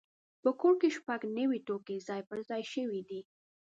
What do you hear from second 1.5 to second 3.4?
توکي ځای پر ځای شوي دي.